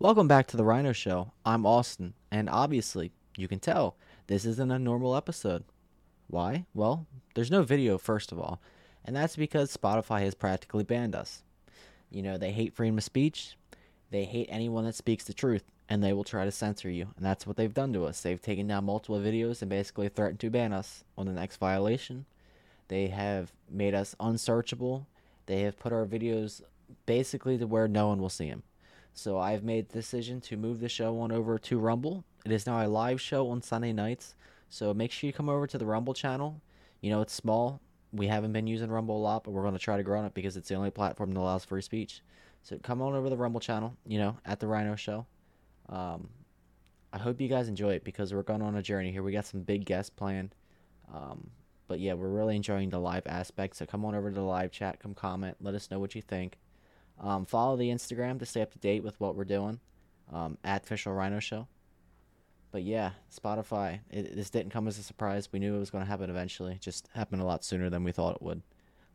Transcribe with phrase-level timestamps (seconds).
[0.00, 1.32] Welcome back to the Rhino Show.
[1.44, 3.96] I'm Austin, and obviously, you can tell
[4.28, 5.64] this isn't a normal episode.
[6.28, 6.66] Why?
[6.72, 8.60] Well, there's no video, first of all,
[9.04, 11.42] and that's because Spotify has practically banned us.
[12.12, 13.56] You know, they hate freedom of speech,
[14.12, 17.26] they hate anyone that speaks the truth, and they will try to censor you, and
[17.26, 18.20] that's what they've done to us.
[18.20, 22.24] They've taken down multiple videos and basically threatened to ban us on the next violation.
[22.86, 25.08] They have made us unsearchable.
[25.46, 26.62] They have put our videos
[27.04, 28.62] basically to where no one will see them.
[29.18, 32.24] So I've made the decision to move the show on over to Rumble.
[32.46, 34.36] It is now a live show on Sunday nights.
[34.68, 36.62] So make sure you come over to the Rumble channel.
[37.00, 37.80] You know, it's small.
[38.12, 40.24] We haven't been using Rumble a lot, but we're going to try to grow on
[40.24, 42.22] it because it's the only platform that allows free speech.
[42.62, 45.26] So come on over to the Rumble channel, you know, at the Rhino Show.
[45.88, 46.28] Um,
[47.12, 49.24] I hope you guys enjoy it because we're going on a journey here.
[49.24, 50.54] We got some big guests planned.
[51.12, 51.50] Um,
[51.88, 53.74] but yeah, we're really enjoying the live aspect.
[53.74, 56.22] So come on over to the live chat, come comment, let us know what you
[56.22, 56.56] think.
[57.20, 59.80] Um, follow the Instagram to stay up to date with what we're doing
[60.32, 61.66] um, at Official Rhino Show.
[62.70, 64.00] But yeah, Spotify.
[64.10, 65.48] It, this didn't come as a surprise.
[65.50, 66.74] We knew it was going to happen eventually.
[66.74, 68.62] It just happened a lot sooner than we thought it would.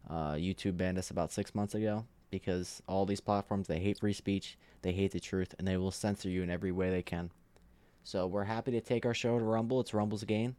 [0.10, 4.12] Uh, YouTube banned us about six months ago because all these platforms they hate free
[4.12, 7.30] speech, they hate the truth, and they will censor you in every way they can.
[8.04, 9.80] So we're happy to take our show to Rumble.
[9.80, 10.56] It's Rumble's gain,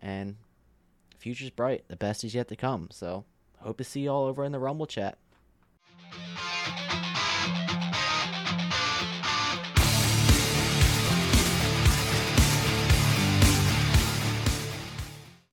[0.00, 0.36] and
[1.18, 1.84] future's bright.
[1.88, 2.88] The best is yet to come.
[2.90, 3.24] So
[3.58, 5.18] hope to see you all over in the Rumble chat.